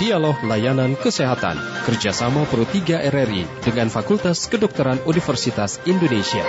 [0.00, 6.40] Dialog Layanan Kesehatan kerjasama Pro 3 RRI dengan Fakultas Kedokteran Universitas Indonesia.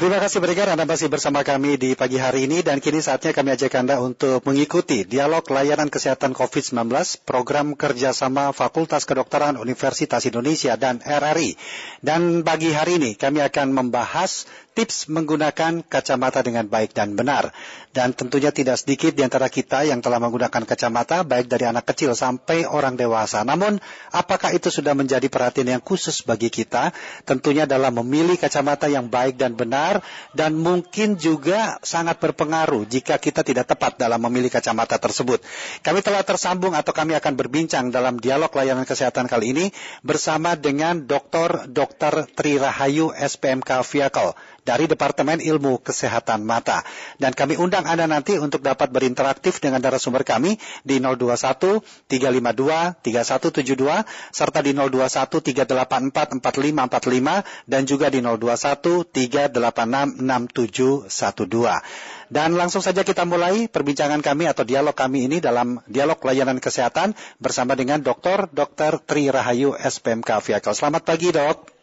[0.00, 3.60] Terima kasih pendengar Anda masih bersama kami di pagi hari ini dan kini saatnya kami
[3.60, 6.96] ajak Anda untuk mengikuti dialog layanan kesehatan COVID-19
[7.28, 11.60] program kerjasama Fakultas Kedokteran Universitas Indonesia dan RRI.
[12.00, 14.48] Dan pagi hari ini kami akan membahas
[14.78, 17.50] tips menggunakan kacamata dengan baik dan benar.
[17.90, 22.14] Dan tentunya tidak sedikit di antara kita yang telah menggunakan kacamata, baik dari anak kecil
[22.14, 23.42] sampai orang dewasa.
[23.42, 23.82] Namun,
[24.14, 26.94] apakah itu sudah menjadi perhatian yang khusus bagi kita?
[27.26, 29.98] Tentunya dalam memilih kacamata yang baik dan benar,
[30.30, 35.42] dan mungkin juga sangat berpengaruh jika kita tidak tepat dalam memilih kacamata tersebut.
[35.82, 39.66] Kami telah tersambung atau kami akan berbincang dalam dialog layanan kesehatan kali ini
[40.06, 41.66] bersama dengan Dr.
[41.66, 42.30] Dr.
[42.30, 46.84] Tri Rahayu SPMK Vehicle dari Departemen Ilmu Kesehatan Mata.
[47.16, 54.04] Dan kami undang Anda nanti untuk dapat berinteraktif dengan narasumber kami di 021 352 3172
[54.28, 62.28] serta di 021 384 4545 dan juga di 021 386 6712.
[62.28, 67.16] Dan langsung saja kita mulai perbincangan kami atau dialog kami ini dalam dialog layanan kesehatan
[67.40, 68.52] bersama dengan Dr.
[68.52, 69.00] Dr.
[69.00, 70.76] Tri Rahayu SPMK Vehicle.
[70.76, 71.77] Selamat pagi, Dok.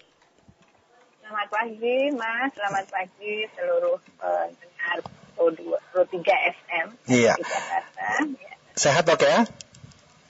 [1.65, 2.53] Pagi, Mas.
[2.53, 6.13] Selamat pagi seluruh pendengar uh, Pro 3
[6.61, 7.33] FM iya.
[7.33, 8.05] di Jakarta.
[8.37, 8.53] Ya.
[8.77, 9.49] Sehat dok ya?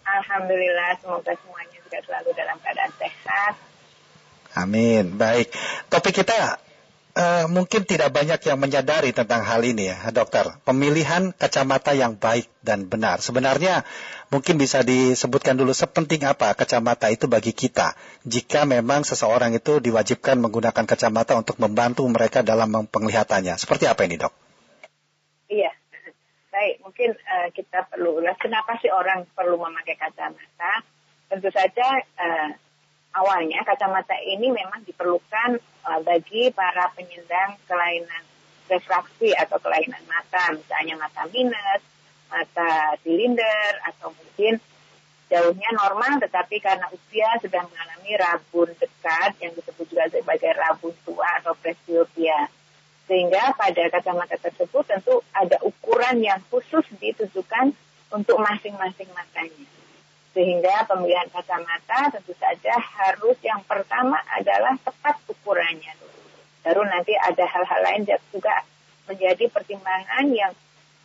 [0.07, 3.53] Alhamdulillah, semoga semuanya juga selalu dalam keadaan sehat.
[4.55, 5.19] Amin.
[5.19, 5.51] Baik.
[5.91, 6.55] Topik kita
[7.15, 10.59] uh, mungkin tidak banyak yang menyadari tentang hal ini ya, dokter.
[10.67, 13.23] Pemilihan kacamata yang baik dan benar.
[13.23, 13.87] Sebenarnya
[14.33, 17.93] Mungkin bisa disebutkan dulu sepenting apa kacamata itu bagi kita
[18.25, 23.53] jika memang seseorang itu diwajibkan menggunakan kacamata untuk membantu mereka dalam penglihatannya.
[23.61, 24.33] Seperti apa ini dok?
[25.45, 25.69] Iya,
[26.53, 26.81] baik.
[26.81, 30.81] Mungkin uh, kita perlu ulas kenapa sih orang perlu memakai kacamata.
[31.29, 31.85] Tentu saja
[32.17, 32.49] uh,
[33.15, 38.23] awalnya kacamata ini memang diperlukan uh, bagi para penyandang kelainan
[38.67, 41.81] refraksi atau kelainan mata, misalnya mata minus,
[42.27, 44.57] mata silinder atau mungkin
[45.25, 51.41] jauhnya normal tetapi karena usia sudah mengalami rabun dekat yang disebut juga sebagai rabun tua
[51.41, 52.49] atau presbiopia.
[53.05, 57.69] Sehingga pada kacamata tersebut tentu ada ukuran yang khusus ditujukan
[58.09, 59.74] untuk masing-masing matanya.
[60.35, 65.95] Sehingga pemilihan kacamata tentu saja harus yang pertama adalah tepat ukurannya.
[66.59, 68.67] Baru nanti ada hal-hal lain juga
[69.07, 70.51] menjadi pertimbangan yang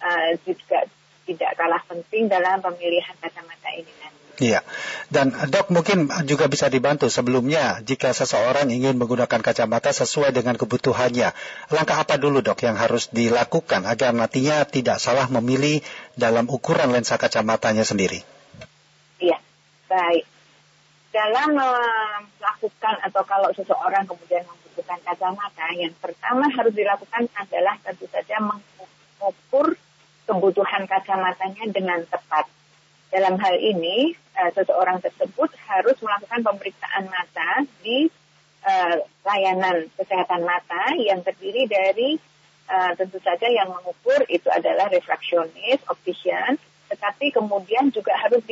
[0.02, 0.82] uh, juga
[1.30, 4.18] tidak kalah penting dalam pemilihan kacamata ini nanti.
[4.40, 4.64] Iya,
[5.12, 11.36] dan dok mungkin juga bisa dibantu sebelumnya jika seseorang ingin menggunakan kacamata sesuai dengan kebutuhannya.
[11.70, 15.84] Langkah apa dulu dok yang harus dilakukan agar nantinya tidak salah memilih
[16.16, 18.39] dalam ukuran lensa kacamatanya sendiri?
[19.90, 20.22] Baik.
[21.10, 28.38] Dalam melakukan atau kalau seseorang kemudian membutuhkan kacamata, yang pertama harus dilakukan adalah tentu saja
[28.38, 29.74] mengukur
[30.30, 32.46] kebutuhan kacamatanya dengan tepat.
[33.10, 38.06] Dalam hal ini, uh, seseorang tersebut harus melakukan pemeriksaan mata di
[38.62, 42.14] uh, layanan kesehatan mata yang terdiri dari
[42.70, 46.54] tentu saja yang mengukur itu adalah refraksionis, optician,
[46.86, 48.46] tetapi kemudian juga harus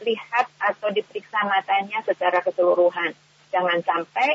[0.00, 3.12] dilihat atau diperiksa matanya secara keseluruhan.
[3.52, 4.28] Jangan sampai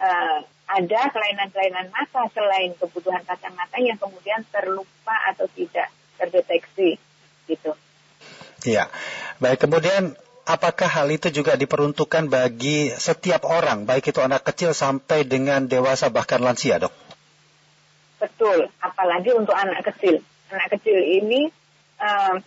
[0.00, 6.96] uh, ada kelainan-kelainan mata selain kebutuhan kacamata yang kemudian terlupa atau tidak terdeteksi
[7.44, 7.76] gitu.
[8.64, 8.88] Iya.
[9.44, 10.16] Baik, kemudian
[10.48, 16.08] apakah hal itu juga diperuntukkan bagi setiap orang, baik itu anak kecil sampai dengan dewasa
[16.08, 16.94] bahkan lansia, Dok?
[18.24, 20.24] Betul, apalagi untuk anak kecil.
[20.48, 21.52] Anak kecil ini
[22.00, 22.40] uh,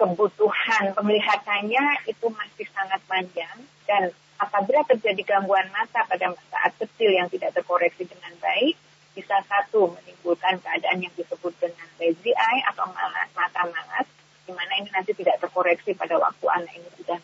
[0.00, 4.08] kebutuhan penglihatannya itu masih sangat panjang dan
[4.40, 8.80] apabila terjadi gangguan mata pada saat kecil yang tidak terkoreksi dengan baik,
[9.12, 12.88] bisa satu menimbulkan keadaan yang disebut dengan lazy eye atau
[13.36, 14.08] mata malas,
[14.48, 17.18] di mana ini nanti tidak terkoreksi pada waktu anak ini sudah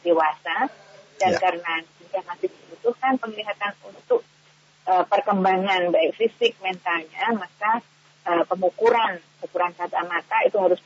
[0.00, 0.56] dewasa,
[1.20, 1.38] dan ya.
[1.38, 4.24] karena juga masih dibutuhkan penglihatan untuk
[4.88, 7.84] uh, perkembangan baik fisik mentalnya, maka
[8.24, 10.80] uh, pengukuran ukuran kacamata itu harus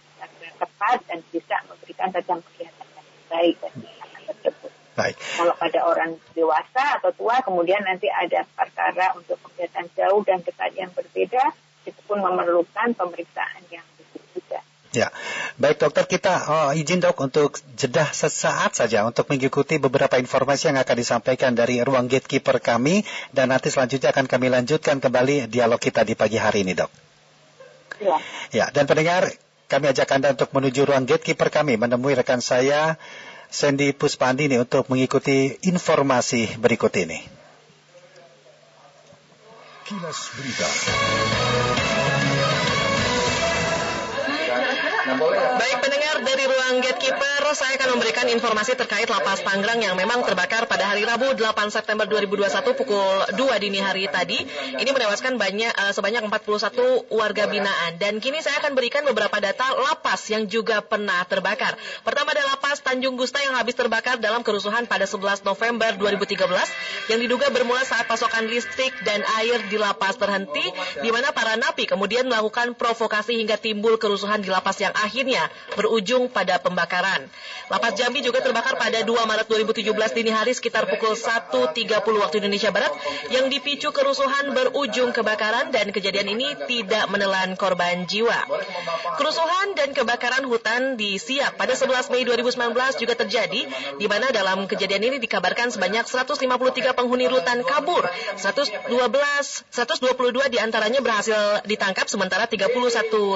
[0.84, 4.72] tepat dan bisa memberikan tajam penglihatan yang baik bagi anak tersebut.
[4.94, 5.16] Baik.
[5.16, 10.70] Kalau pada orang dewasa atau tua, kemudian nanti ada perkara untuk penglihatan jauh dan dekat
[10.76, 11.56] yang berbeda,
[11.88, 13.82] itu pun memerlukan pemeriksaan yang
[14.36, 14.60] juga.
[14.94, 15.10] Ya,
[15.58, 20.78] baik dokter kita oh, izin dok untuk jeda sesaat saja untuk mengikuti beberapa informasi yang
[20.78, 23.02] akan disampaikan dari ruang gatekeeper kami
[23.34, 26.92] dan nanti selanjutnya akan kami lanjutkan kembali dialog kita di pagi hari ini dok.
[27.98, 28.16] Ya.
[28.54, 29.34] Ya, dan pendengar
[29.74, 32.94] kami ajak Anda untuk menuju ruang gatekeeper kami, menemui rekan saya,
[33.50, 37.18] Sandy Puspandini, untuk mengikuti informasi berikut ini.
[39.82, 40.68] Kilas Berita.
[45.04, 50.64] Baik pendengar dari ruang gatekeeper, saya akan memberikan informasi terkait lapas Tangerang yang memang terbakar
[50.64, 54.40] pada hari Rabu 8 September 2021 pukul 2 dini hari tadi.
[54.80, 59.76] Ini menewaskan banyak uh, sebanyak 41 warga binaan dan kini saya akan berikan beberapa data
[59.76, 61.76] lapas yang juga pernah terbakar.
[62.00, 67.20] Pertama adalah lapas Tanjung Gusta yang habis terbakar dalam kerusuhan pada 11 November 2013 yang
[67.20, 70.64] diduga bermula saat pasokan listrik dan air di lapas terhenti
[71.04, 76.30] di mana para napi kemudian melakukan provokasi hingga timbul kerusuhan di lapas yang akhirnya berujung
[76.30, 77.26] pada pembakaran.
[77.72, 82.70] Lapas Jambi juga terbakar pada 2 Maret 2017 dini hari sekitar pukul 1.30 waktu Indonesia
[82.70, 82.92] Barat
[83.32, 88.36] yang dipicu kerusuhan berujung kebakaran dan kejadian ini tidak menelan korban jiwa.
[89.16, 93.64] Kerusuhan dan kebakaran hutan di Siak pada 11 Mei 2019 juga terjadi
[93.96, 98.04] di mana dalam kejadian ini dikabarkan sebanyak 153 penghuni rutan kabur.
[98.36, 98.84] 112
[99.72, 102.68] 122 di antaranya berhasil ditangkap sementara 31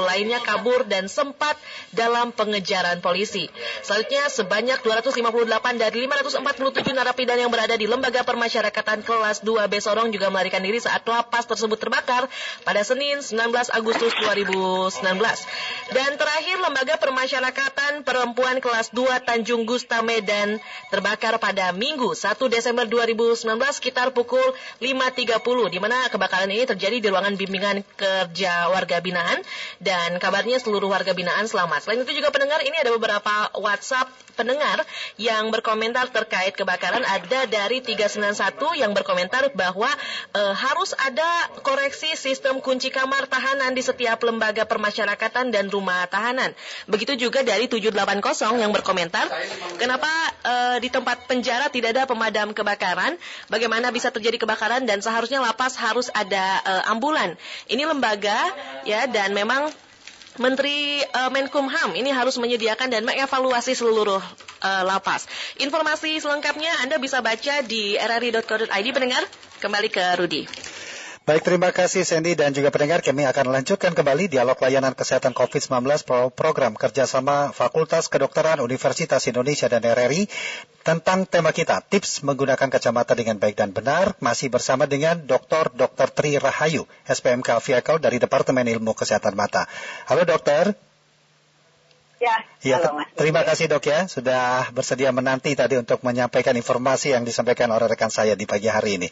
[0.05, 1.48] lainnya kabur dan sempat
[1.95, 3.47] dalam pengejaran polisi.
[3.87, 10.11] Selanjutnya, sebanyak 258 dari 547 narapidana yang berada di Lembaga Permasyarakatan kelas 2 B Sorong
[10.11, 12.27] juga melarikan diri saat lapas tersebut terbakar
[12.67, 14.99] pada Senin 19 Agustus 2019.
[15.95, 20.59] Dan terakhir, Lembaga Permasyarakatan Perempuan kelas 2 Tanjung Gusta Medan
[20.89, 23.45] terbakar pada Minggu 1 Desember 2019
[23.77, 24.43] sekitar pukul
[24.81, 29.39] 5.30 di mana kebakaran ini terjadi di ruangan bimbingan kerja warga binaan
[29.79, 31.85] dan kabarnya seluruh warga binaan selamat.
[31.85, 34.09] Selain itu juga pendengar ini ada beberapa WhatsApp
[34.39, 34.87] pendengar
[35.19, 38.39] yang berkomentar terkait kebakaran ada dari 391
[38.79, 39.91] yang berkomentar bahwa
[40.31, 41.27] e, harus ada
[41.67, 46.55] koreksi sistem kunci kamar tahanan di setiap lembaga permasyarakatan dan rumah tahanan.
[46.87, 49.27] Begitu juga dari 780 yang berkomentar
[49.83, 50.11] kenapa
[50.47, 50.55] e,
[50.87, 53.19] di tempat penjara tidak ada pemadam kebakaran,
[53.51, 57.35] bagaimana bisa terjadi kebakaran dan seharusnya lapas harus ada e, ambulan.
[57.67, 58.39] Ini lembaga
[58.87, 59.75] ya dan memang
[60.39, 64.23] Menteri uh, Menkumham ini harus menyediakan dan mengevaluasi seluruh
[64.63, 65.27] uh, lapas.
[65.59, 69.23] Informasi selengkapnya Anda bisa baca di rri.co.id pendengar.
[69.59, 70.68] Kembali ke Rudi.
[71.29, 73.05] Baik, terima kasih Sandy dan juga pendengar.
[73.05, 79.85] Kami akan lanjutkan kembali dialog layanan kesehatan COVID-19 program kerjasama Fakultas Kedokteran Universitas Indonesia dan
[79.85, 80.25] RRI
[80.81, 85.69] tentang tema kita, tips menggunakan kacamata dengan baik dan benar, masih bersama dengan Dr.
[85.77, 86.09] Dr.
[86.17, 89.69] Tri Rahayu, SPMK Viakal dari Departemen Ilmu Kesehatan Mata.
[90.09, 90.88] Halo dokter.
[92.19, 92.35] Ya,
[92.67, 93.15] ya halo, Mas.
[93.15, 98.11] terima kasih dok ya sudah bersedia menanti tadi untuk menyampaikan informasi yang disampaikan oleh rekan
[98.11, 99.07] saya di pagi hari ini.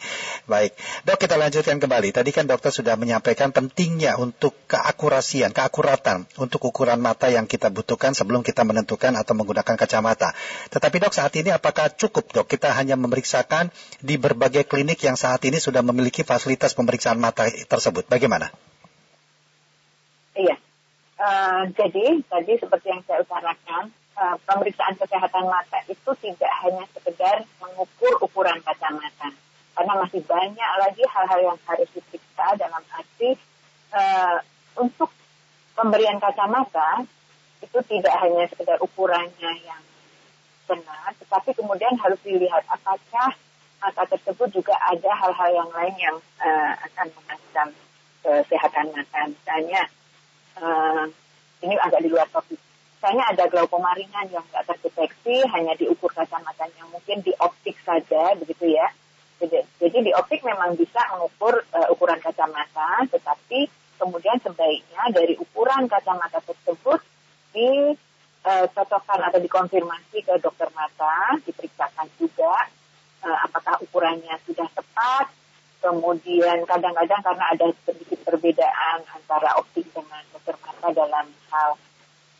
[0.50, 0.74] Baik,
[1.06, 2.10] dok kita lanjutkan kembali.
[2.10, 8.10] Tadi kan dokter sudah menyampaikan pentingnya untuk keakurasian, keakuratan untuk ukuran mata yang kita butuhkan
[8.10, 10.34] sebelum kita menentukan atau menggunakan kacamata.
[10.74, 13.70] Tetapi dok saat ini apakah cukup dok kita hanya memeriksakan
[14.02, 18.10] di berbagai klinik yang saat ini sudah memiliki fasilitas pemeriksaan mata tersebut?
[18.10, 18.50] Bagaimana?
[21.16, 23.88] Uh, jadi tadi seperti yang saya utarakan,
[24.20, 29.32] uh, pemeriksaan kesehatan mata itu tidak hanya sekedar mengukur ukuran kacamata,
[29.72, 33.32] karena masih banyak lagi hal-hal yang harus diperiksa dalam arti
[33.96, 34.44] uh,
[34.76, 35.08] untuk
[35.72, 37.08] pemberian kacamata
[37.64, 39.82] itu tidak hanya sekedar ukurannya yang
[40.68, 43.32] benar, tetapi kemudian harus dilihat apakah
[43.80, 47.68] mata tersebut juga ada hal-hal yang lain yang uh, akan mengancam
[48.20, 49.88] kesehatan mata, misalnya
[50.60, 51.04] uh,
[51.64, 52.58] ini agak di luar topik.
[52.96, 58.72] Misalnya ada glaukoma ringan yang tidak terdeteksi, hanya diukur kacamatanya, mungkin di optik saja, begitu
[58.72, 58.88] ya.
[59.36, 63.68] Jadi, jadi di optik memang bisa mengukur uh, ukuran kacamata, tetapi
[64.00, 67.00] kemudian sebaiknya dari ukuran kacamata tersebut
[67.52, 72.52] dicocokkan uh, atau dikonfirmasi ke dokter mata, diperiksakan juga
[73.26, 75.26] apakah ukurannya sudah tepat,
[75.86, 81.78] kemudian kadang-kadang karena ada sedikit perbedaan antara optik dengan dokter mata dalam hal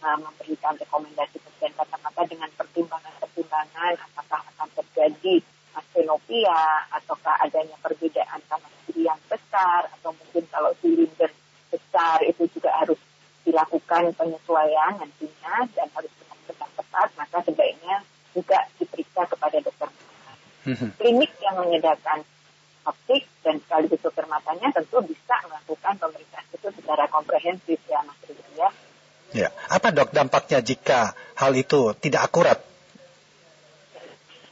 [0.03, 5.39] uh, memberikan rekomendasi pemberian kacamata dengan pertimbangan-pertimbangan apakah akan terjadi
[5.79, 11.31] astenopia ataukah adanya perbedaan sama kiri yang besar atau mungkin kalau silinder
[11.71, 12.99] besar itu juga harus
[13.47, 18.03] dilakukan penyesuaian nantinya dan harus benar-benar tepat maka sebaiknya
[18.35, 20.35] juga diperiksa kepada dokter mata.
[20.67, 20.89] Mhm.
[20.99, 22.27] Klinik yang menyediakan
[22.87, 28.55] optik dan sekaligus dokter matanya tentu bisa melakukan pemeriksaan itu secara komprehensif ya Mas Rizal
[28.55, 28.71] ya.
[29.35, 32.63] Ya, apa dok dampaknya jika hal itu tidak akurat?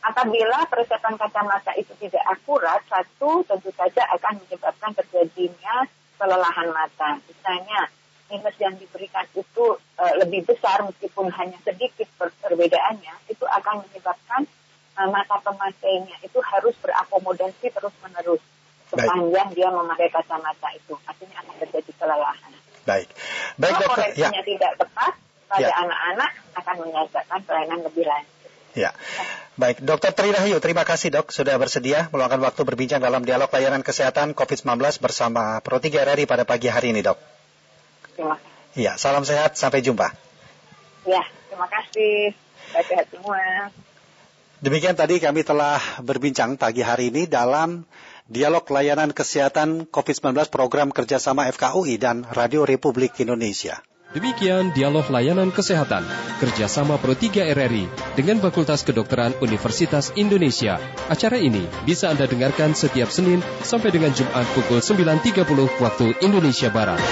[0.05, 5.88] Apabila persiapan kacamata itu tidak akurat, satu tentu saja akan menyebabkan terjadinya
[6.21, 7.17] kelelahan mata.
[7.25, 7.88] Misalnya
[8.29, 9.64] minus yang diberikan itu
[9.97, 14.45] uh, lebih besar meskipun hanya sedikit per perbedaannya, itu akan menyebabkan
[15.10, 18.42] mata pemakainya itu harus berakomodasi terus-menerus
[18.94, 19.56] sepanjang Baik.
[19.58, 20.94] dia memakai kacamata itu.
[21.02, 22.52] Artinya akan terjadi kelelahan.
[22.84, 23.08] Baik.
[23.58, 24.44] Baik, Kalau koreksinya ya.
[24.44, 25.12] tidak tepat
[25.50, 25.74] pada ya.
[25.82, 26.58] anak-anak ya.
[26.62, 28.50] akan menyajikan pelayanan lebih lanjut.
[28.74, 28.90] Ya.
[29.54, 33.86] Baik, Dokter Tri Rahayu, terima kasih dok sudah bersedia meluangkan waktu berbincang dalam dialog layanan
[33.86, 37.14] kesehatan COVID-19 bersama Pro 3 RRI pada pagi hari ini dok.
[38.18, 38.50] Terima kasih.
[38.74, 40.10] Ya, salam sehat, sampai jumpa.
[41.06, 42.34] Ya, terima kasih.
[42.74, 43.70] Sehat semua.
[44.64, 47.85] Demikian tadi kami telah berbincang pagi hari ini dalam
[48.33, 53.85] dialog layanan kesehatan COVID-19 program kerjasama FKUI dan Radio Republik Indonesia.
[54.16, 56.09] Demikian dialog layanan kesehatan
[56.40, 60.80] kerjasama Pro 3 RRI dengan Fakultas Kedokteran Universitas Indonesia.
[61.12, 65.44] Acara ini bisa Anda dengarkan setiap Senin sampai dengan Jumat pukul 9.30
[65.76, 67.04] waktu Indonesia Barat.